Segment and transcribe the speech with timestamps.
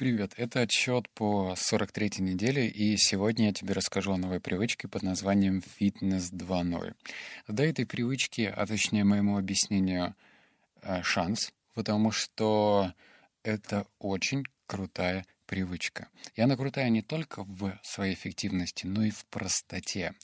[0.00, 5.02] Привет, это отчет по 43-й неделе, и сегодня я тебе расскажу о новой привычке под
[5.02, 6.94] названием «Фитнес 2.0».
[7.48, 10.14] Дай этой привычке, а точнее моему объяснению,
[10.80, 12.94] э, шанс, потому что
[13.42, 16.06] это очень крутая привычка.
[16.36, 20.14] И она крутая не только в своей эффективности, но и в простоте.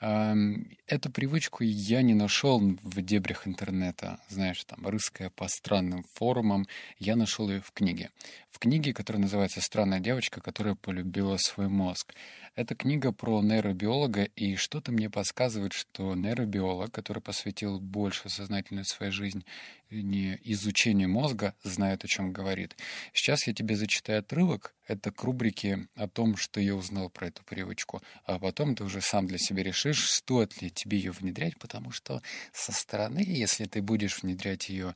[0.00, 6.66] Эту привычку я не нашел в дебрях интернета, знаешь, там, рыская по странным форумам.
[6.98, 8.10] Я нашел ее в книге.
[8.50, 12.12] В книге, которая называется «Странная девочка, которая полюбила свой мозг».
[12.56, 19.10] Это книга про нейробиолога, и что-то мне подсказывает, что нейробиолог, который посвятил больше сознательной своей
[19.10, 19.44] жизни
[19.90, 22.76] не изучению мозга, знает, о чем говорит.
[23.12, 24.72] Сейчас я тебе зачитаю отрывок.
[24.86, 28.02] Это к рубрике о том, что я узнал про эту привычку.
[28.24, 32.22] А потом ты уже сам для себя решишь, стоит ли тебе ее внедрять, потому что
[32.52, 34.94] со стороны, если ты будешь внедрять ее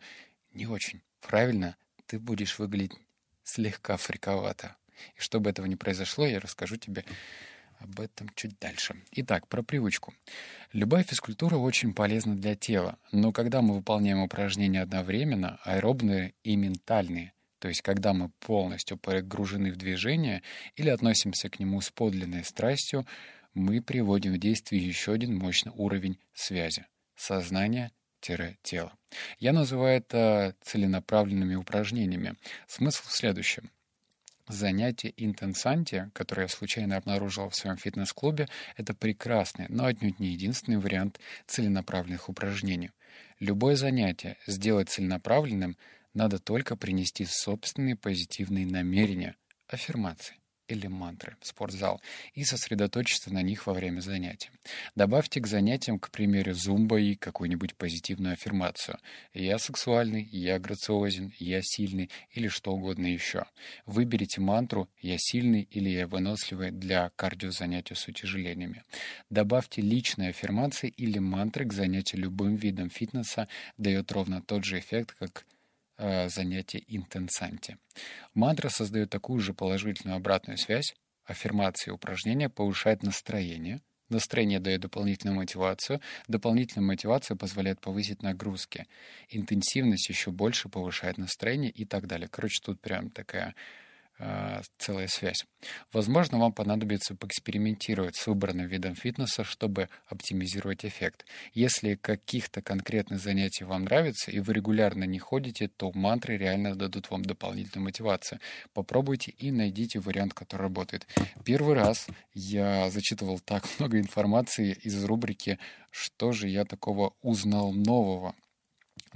[0.52, 2.98] не очень правильно, ты будешь выглядеть
[3.42, 4.76] слегка фриковато.
[5.16, 7.04] И чтобы этого не произошло, я расскажу тебе
[7.80, 8.96] об этом чуть дальше.
[9.12, 10.14] Итак, про привычку.
[10.72, 17.32] Любая физкультура очень полезна для тела, но когда мы выполняем упражнения одновременно, аэробные и ментальные,
[17.58, 20.42] то есть когда мы полностью погружены в движение
[20.76, 23.06] или относимся к нему с подлинной страстью,
[23.54, 26.86] мы приводим в действие еще один мощный уровень связи—
[27.16, 28.92] сознание-тело.
[29.38, 32.36] Я называю это целенаправленными упражнениями.
[32.68, 33.70] Смысл в следующем.
[34.48, 40.78] Занятие интенсанти, которое я случайно обнаружил в своем фитнес-клубе, это прекрасный, но отнюдь не единственный
[40.78, 42.90] вариант целенаправленных упражнений.
[43.40, 45.76] Любое занятие сделать целенаправленным
[46.14, 49.36] надо только принести собственные позитивные намерения,
[49.68, 50.37] аффирмации
[50.68, 52.00] или мантры в спортзал
[52.34, 54.50] и сосредоточиться на них во время занятия.
[54.94, 58.98] Добавьте к занятиям, к примеру, зумба и какую-нибудь позитивную аффирмацию.
[59.34, 63.46] «Я сексуальный», «Я грациозен», «Я сильный» или что угодно еще.
[63.86, 68.84] Выберите мантру «Я сильный» или «Я выносливый» для кардиозанятия с утяжелениями.
[69.30, 75.16] Добавьте личные аффирмации или мантры к занятию любым видом фитнеса, дает ровно тот же эффект,
[75.18, 75.44] как
[75.98, 77.76] э, занятие интенсанти.
[78.34, 80.94] Мантра создает такую же положительную обратную связь.
[81.24, 83.80] Аффирмации упражнения повышает настроение.
[84.08, 86.00] Настроение дает дополнительную мотивацию.
[86.28, 88.86] Дополнительная мотивация позволяет повысить нагрузки.
[89.28, 92.28] Интенсивность еще больше повышает настроение и так далее.
[92.28, 93.54] Короче, тут прям такая
[94.78, 95.44] целая связь.
[95.92, 101.24] Возможно, вам понадобится поэкспериментировать с выбранным видом фитнеса, чтобы оптимизировать эффект.
[101.52, 107.10] Если каких-то конкретных занятий вам нравится и вы регулярно не ходите, то мантры реально дадут
[107.10, 108.40] вам дополнительную мотивацию.
[108.72, 111.06] Попробуйте и найдите вариант, который работает.
[111.44, 115.58] Первый раз я зачитывал так много информации из рубрики
[115.90, 118.34] «Что же я такого узнал нового?»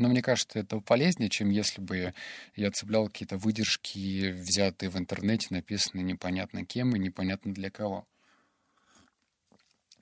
[0.02, 2.12] Но мне кажется, это полезнее, чем если бы
[2.56, 8.04] я цеплял какие-то выдержки, взятые в интернете, написанные непонятно кем и непонятно для кого.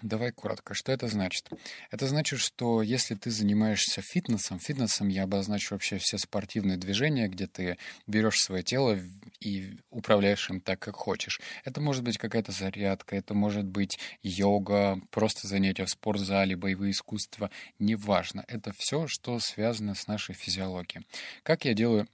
[0.02, 0.74] Давай коротко.
[0.74, 1.48] Что это значит?
[1.90, 7.46] Это значит, что если ты занимаешься фитнесом, фитнесом я обозначу вообще все спортивные движения, где
[7.46, 8.98] ты берешь свое тело
[9.40, 11.40] и управляешь им так, как хочешь.
[11.64, 17.50] Это может быть какая-то зарядка, это может быть йога, просто занятия в спортзале, боевые искусства,
[17.78, 18.44] неважно.
[18.48, 21.06] Это все, что связано с нашей физиологией.
[21.42, 22.08] Как я делаю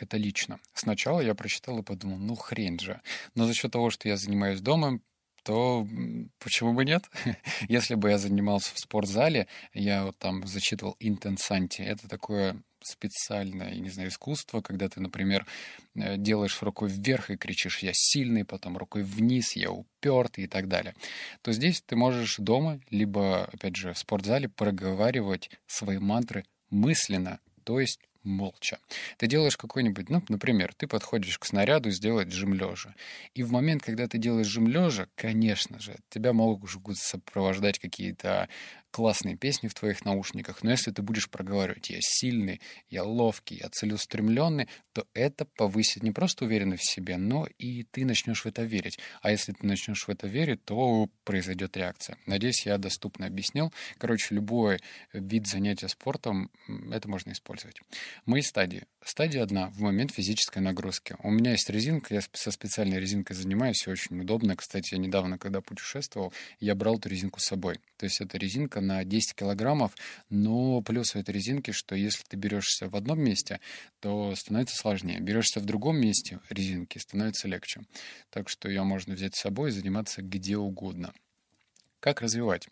[0.00, 0.58] это лично.
[0.72, 3.00] Сначала я прочитал и подумал, ну хрень же.
[3.34, 5.00] Но за счет того, что я занимаюсь дома,
[5.44, 5.86] то
[6.38, 7.04] почему бы нет?
[7.68, 11.82] Если бы я занимался в спортзале, я вот там зачитывал интенсанти.
[11.82, 15.46] Это такое специальное, не знаю, искусство, когда ты, например,
[15.94, 20.68] э, делаешь рукой вверх и кричишь «я сильный», потом рукой вниз «я упертый» и так
[20.68, 20.94] далее,
[21.42, 27.80] то здесь ты можешь дома, либо, опять же, в спортзале проговаривать свои мантры мысленно, то
[27.80, 28.78] есть молча.
[29.18, 32.94] Ты делаешь какой-нибудь, ну, например, ты подходишь к снаряду сделать жим лежа.
[33.34, 38.48] И в момент, когда ты делаешь жим лежа, конечно же, тебя могут сопровождать какие-то
[38.94, 42.60] классные песни в твоих наушниках, но если ты будешь проговаривать «я сильный»,
[42.90, 48.04] «я ловкий», «я целеустремленный», то это повысит не просто уверенность в себе, но и ты
[48.04, 49.00] начнешь в это верить.
[49.20, 52.16] А если ты начнешь в это верить, то произойдет реакция.
[52.26, 53.72] Надеюсь, я доступно объяснил.
[53.98, 54.78] Короче, любой
[55.12, 56.52] вид занятия спортом
[56.92, 57.80] это можно использовать.
[58.26, 58.84] Мои стадии.
[59.04, 61.16] Стадия одна в момент физической нагрузки.
[61.18, 64.54] У меня есть резинка, я со специальной резинкой занимаюсь, и очень удобно.
[64.54, 67.80] Кстати, я недавно, когда путешествовал, я брал эту резинку с собой.
[67.96, 69.96] То есть это резинка на 10 килограммов,
[70.30, 73.60] но плюс у этой резинки, что если ты берешься в одном месте,
[74.00, 75.20] то становится сложнее.
[75.20, 77.82] Берешься в другом месте резинки, становится легче.
[78.30, 81.12] Так что ее можно взять с собой и заниматься где угодно.
[82.00, 82.68] Как развивать?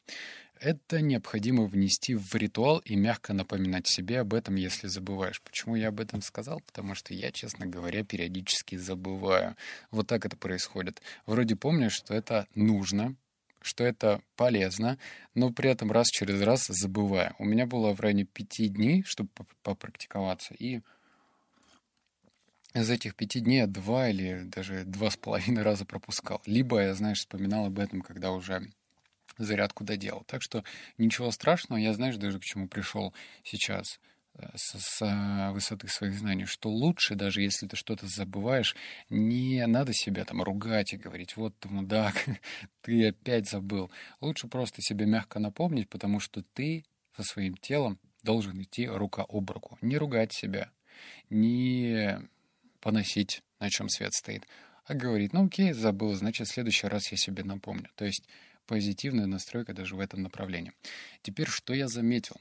[0.62, 5.42] Это необходимо внести в ритуал и мягко напоминать себе об этом, если забываешь.
[5.42, 6.60] Почему я об этом сказал?
[6.60, 9.56] Потому что я, честно говоря, периодически забываю.
[9.90, 11.02] Вот так это происходит.
[11.26, 13.16] Вроде помню, что это нужно,
[13.64, 14.98] что это полезно,
[15.34, 17.34] но при этом раз через раз забываю.
[17.38, 19.30] У меня было в районе пяти дней, чтобы
[19.62, 20.80] попрактиковаться, и
[22.74, 26.40] из этих пяти дней я два или даже два с половиной раза пропускал.
[26.46, 28.70] Либо я, знаешь, вспоминал об этом, когда уже
[29.36, 30.24] зарядку доделал.
[30.26, 30.64] Так что
[30.98, 33.12] ничего страшного, я, знаешь, даже к чему пришел
[33.42, 34.00] сейчас
[34.54, 38.76] с, высоты своих знаний, что лучше, даже если ты что-то забываешь,
[39.10, 42.14] не надо себя там ругать и говорить, вот ты мудак,
[42.82, 43.90] ты опять забыл.
[44.20, 46.84] Лучше просто себе мягко напомнить, потому что ты
[47.16, 49.78] со своим телом должен идти рука об руку.
[49.82, 50.70] Не ругать себя,
[51.28, 52.18] не
[52.80, 54.46] поносить, на чем свет стоит,
[54.84, 57.88] а говорить, ну окей, забыл, значит, в следующий раз я себе напомню.
[57.94, 58.26] То есть
[58.66, 60.72] позитивная настройка даже в этом направлении.
[61.22, 62.36] Теперь, что я заметил?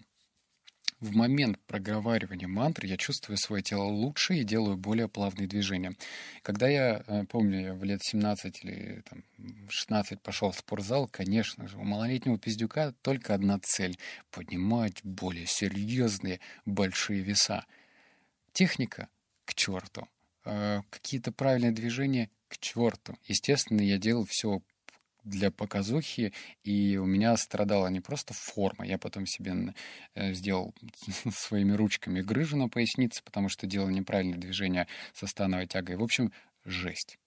[1.02, 5.96] В момент проговаривания мантры я чувствую свое тело лучше и делаю более плавные движения.
[6.44, 9.24] Когда я, э, помню, я в лет 17 или там,
[9.68, 13.98] 16 пошел в спортзал, конечно же, у малолетнего пиздюка только одна цель—
[14.30, 17.66] поднимать более серьезные большие веса.
[18.54, 19.10] Техника—
[19.46, 20.08] к черту.
[20.46, 23.18] Э, какие-то правильные движения— к черту.
[23.26, 24.62] Естественно, я делал все
[25.24, 26.34] для показухи,
[26.64, 29.74] и у меня страдала не просто форма, я потом себе
[30.16, 30.74] э, сделал
[31.32, 35.96] своими ручками грыжу на пояснице, потому что делал неправильное движение со становой тягой.
[35.96, 36.32] В общем,
[36.66, 37.18] жесть.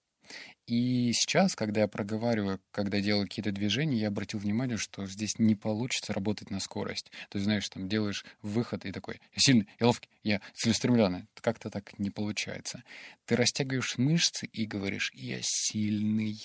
[0.67, 5.53] И сейчас, когда я проговариваю, когда делаю какие-то движения, я обратил внимание, что здесь не
[5.53, 7.11] получится работать на скорость.
[7.29, 11.25] То есть, знаешь, там делаешь выход и такой, я сильный, я ловкий, я целеустремленный.
[11.35, 12.83] Как-то так не получается.
[13.25, 16.39] Ты растягиваешь мышцы и говоришь, я сильный.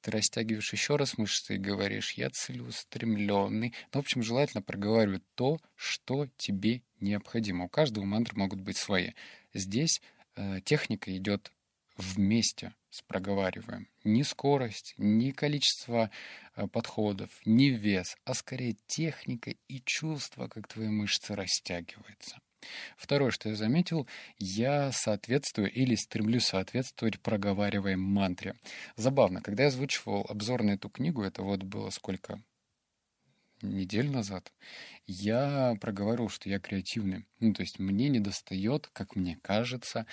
[0.00, 3.74] Ты растягиваешь еще раз мышцы и говоришь, я целеустремленный.
[3.92, 7.64] Ну, в общем, желательно проговаривать то, что тебе необходимо.
[7.64, 9.12] У каждого мантры могут быть свои.
[9.54, 10.00] Здесь
[10.36, 11.52] э, техника идет
[11.96, 13.88] вместе с проговариваем.
[14.04, 16.10] Ни скорость, ни количество
[16.54, 22.40] э, подходов, ни вес, а скорее техника и чувство, как твои мышцы растягиваются.
[22.96, 24.06] Второе, что я заметил,
[24.38, 28.54] я соответствую или стремлюсь соответствовать проговариваемой мантре.
[28.96, 32.42] Забавно, когда я озвучивал обзор на эту книгу, это вот было сколько?
[33.62, 34.52] недель назад,
[35.06, 37.26] я проговаривал, что я креативный.
[37.40, 40.06] Ну, то есть мне не достает, как мне кажется,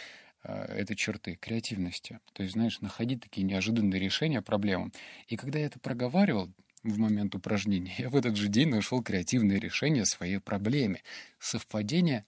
[0.43, 2.19] э, этой черты креативности.
[2.33, 4.91] То есть, знаешь, находить такие неожиданные решения проблемам.
[5.27, 6.51] И когда я это проговаривал,
[6.83, 11.01] в момент упражнения, я в этот же день нашел креативное решение своей проблеме.
[11.39, 12.25] Совпадение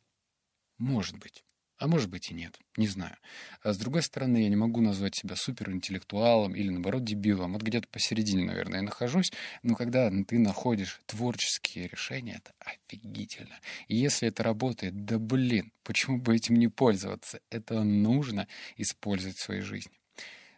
[0.77, 1.43] может быть.
[1.77, 3.15] А может быть и нет, не знаю.
[3.61, 7.53] А с другой стороны, я не могу назвать себя суперинтеллектуалом или, наоборот, дебилом.
[7.53, 9.31] Вот где-то посередине, наверное, я нахожусь.
[9.61, 13.59] Но когда ты находишь творческие решения, это офигительно.
[13.87, 17.41] И если это работает, да блин, почему бы этим не пользоваться?
[17.51, 18.47] Это нужно
[18.77, 19.93] использовать в своей жизни.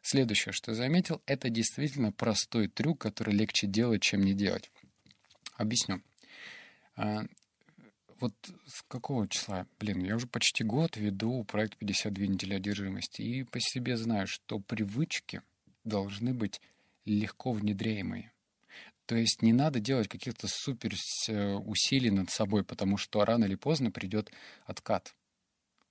[0.01, 4.71] Следующее, что я заметил, это действительно простой трюк, который легче делать, чем не делать.
[5.57, 6.01] Объясню.
[8.19, 8.33] Вот
[8.67, 9.65] с какого числа?
[9.79, 14.59] Блин, я уже почти год веду проект 52 недели одержимости и по себе знаю, что
[14.59, 15.41] привычки
[15.85, 16.59] должны быть
[17.05, 18.31] легко внедряемые.
[19.05, 20.93] То есть не надо делать каких-то супер
[21.29, 24.31] э, усилий над собой, потому что рано или поздно придет
[24.65, 25.15] откат.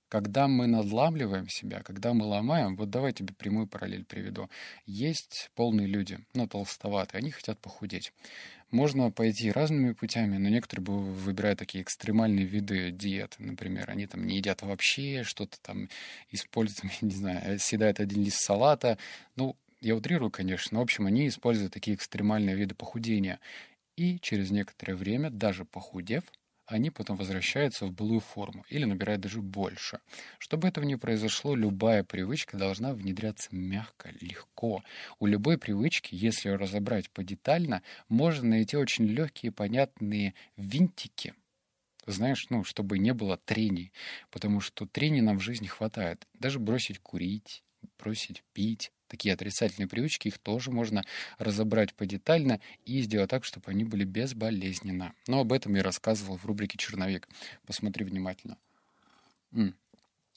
[0.09, 4.49] Когда мы надламливаем себя, когда мы ломаем, вот давай тебе прямую параллель приведу.
[4.87, 8.11] Есть полные люди, ну, толстоватые, они хотят похудеть.
[8.71, 13.35] Можно пойти разными путями, но некоторые выбирают такие экстремальные виды диет.
[13.37, 15.89] Например, они там не едят вообще, что-то там
[16.31, 18.97] используют, не знаю, съедают один лист салата.
[19.35, 23.39] Ну, я утрирую, конечно, но, в общем, они используют такие экстремальные виды похудения.
[23.95, 26.23] И через некоторое время, даже похудев,
[26.69, 29.99] они потом возвращаются в былую форму или набирают даже больше.
[30.37, 34.83] Чтобы этого не произошло, любая привычка должна внедряться мягко, легко.
[35.19, 41.33] У любой привычки, если ее разобрать подетально, можно найти очень легкие, понятные винтики,
[42.05, 43.91] знаешь, ну, чтобы не было трений,
[44.29, 46.27] потому что трений нам в жизни хватает.
[46.33, 47.63] Даже бросить курить,
[47.97, 51.03] бросить пить, такие отрицательные привычки, их тоже можно
[51.37, 55.13] разобрать подетально и сделать так, чтобы они были безболезненно.
[55.27, 57.27] Но об этом я рассказывал в рубрике «Черновик».
[57.65, 58.57] Посмотри внимательно.
[59.51, 59.71] И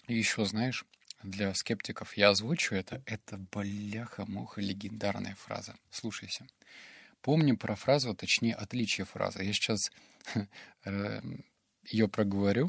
[0.09, 0.85] еще, знаешь,
[1.23, 3.03] для скептиков я озвучу это.
[3.07, 5.77] Это бляха-муха легендарная фраза.
[5.91, 6.47] Слушайся.
[7.21, 9.45] Помни про фразу, а точнее отличие фразы.
[9.45, 9.93] Я сейчас
[10.85, 11.21] э,
[11.85, 12.69] ее проговорю.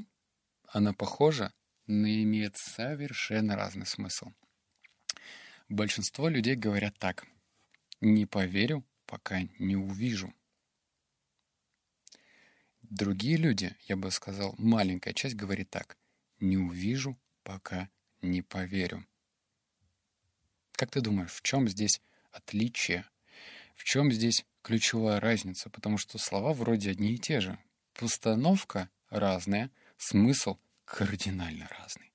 [0.67, 1.51] Она похожа,
[1.88, 4.31] но имеет совершенно разный смысл.
[5.70, 7.25] Большинство людей говорят так.
[8.01, 10.34] Не поверю, пока не увижу.
[12.82, 15.98] Другие люди, я бы сказал, маленькая часть говорит так.
[16.39, 17.89] Не увижу, пока
[18.22, 19.05] не поверю.
[20.74, 22.01] Как ты думаешь, в чем здесь
[22.32, 23.05] отличие?
[23.75, 25.70] В чем здесь ключевая разница?
[25.70, 27.58] Потому что слова вроде одни и те же.
[27.93, 32.12] Постановка разная, смысл кардинально разный.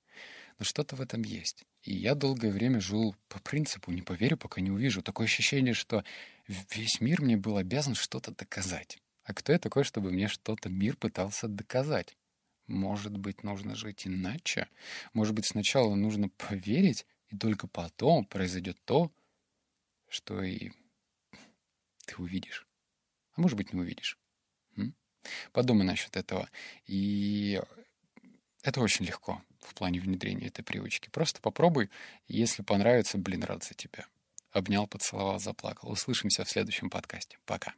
[0.59, 1.65] Но что-то в этом есть.
[1.89, 5.01] И я долгое время жил по принципу «не поверю, пока не увижу».
[5.01, 6.05] Такое ощущение, что
[6.47, 8.99] весь мир мне был обязан что-то доказать.
[9.25, 12.15] А кто я такой, чтобы мне что-то мир пытался доказать?
[12.67, 14.69] Может быть, нужно жить иначе?
[15.15, 19.11] Может быть, сначала нужно поверить, и только потом произойдет то,
[20.11, 20.73] что и
[22.05, 22.67] ты увидишь.
[23.33, 24.19] А может быть, не увидишь.
[24.77, 24.95] М?
[25.53, 26.51] Подумай насчет этого.
[26.85, 27.63] И
[28.63, 31.09] это очень легко в плане внедрения этой привычки.
[31.11, 31.91] Просто попробуй.
[32.27, 34.07] Если понравится, блин, рад за тебя.
[34.53, 35.91] Обнял, поцеловал, заплакал.
[35.91, 37.39] Услышимся в следующем подкасте.
[37.45, 37.75] Пока.